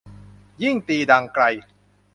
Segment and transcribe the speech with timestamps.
[0.63, 1.43] ยิ่งตีดังไกล